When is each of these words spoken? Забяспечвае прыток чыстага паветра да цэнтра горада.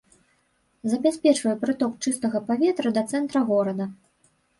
Забяспечвае 0.93 1.53
прыток 1.63 1.93
чыстага 2.07 2.41
паветра 2.47 2.89
да 2.97 3.03
цэнтра 3.13 3.39
горада. 3.51 3.85